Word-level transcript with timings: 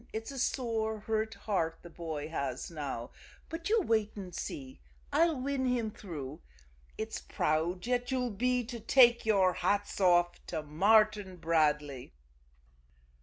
It's 0.11 0.31
a 0.31 0.39
sore, 0.39 1.01
hurt 1.01 1.35
heart 1.35 1.77
the 1.83 1.89
boy 1.91 2.29
has 2.29 2.71
now; 2.71 3.11
but 3.49 3.69
you 3.69 3.81
wait 3.83 4.15
and 4.15 4.33
see 4.33 4.79
I'll 5.13 5.39
win 5.39 5.67
him 5.67 5.91
through. 5.91 6.41
It's 6.97 7.19
proud 7.21 7.85
yet 7.85 8.09
you'll 8.09 8.31
be 8.31 8.63
to 8.65 8.79
take 8.79 9.27
your 9.27 9.53
hats 9.53 9.99
off 10.01 10.43
to 10.47 10.63
Martin 10.63 11.35
Bradley!" 11.37 12.13